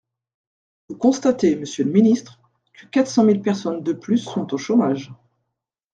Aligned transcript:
Vous 0.89 0.95
constatez, 0.97 1.55
monsieur 1.55 1.83
le 1.83 1.91
ministre, 1.91 2.39
que 2.73 2.87
quatre 2.87 3.07
cent 3.11 3.23
mille 3.23 3.43
personnes 3.43 3.83
de 3.83 3.93
plus 3.93 4.17
sont 4.17 4.51
au 4.51 4.57
chômage. 4.57 5.13